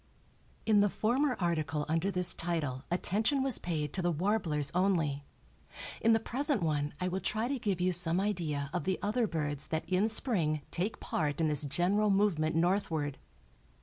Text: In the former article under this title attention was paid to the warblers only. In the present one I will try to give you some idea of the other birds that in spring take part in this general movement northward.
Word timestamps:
In 0.65 0.79
the 0.79 0.89
former 0.89 1.35
article 1.39 1.85
under 1.87 2.09
this 2.09 2.33
title 2.33 2.85
attention 2.89 3.43
was 3.43 3.59
paid 3.59 3.93
to 3.93 4.01
the 4.01 4.09
warblers 4.11 4.71
only. 4.73 5.25
In 6.01 6.11
the 6.11 6.19
present 6.19 6.63
one 6.63 6.95
I 6.99 7.07
will 7.07 7.19
try 7.19 7.47
to 7.47 7.59
give 7.59 7.79
you 7.79 7.93
some 7.93 8.19
idea 8.19 8.71
of 8.73 8.85
the 8.85 8.97
other 9.03 9.27
birds 9.27 9.67
that 9.67 9.87
in 9.87 10.09
spring 10.09 10.61
take 10.71 10.99
part 10.99 11.39
in 11.39 11.49
this 11.49 11.65
general 11.65 12.09
movement 12.09 12.55
northward. 12.55 13.19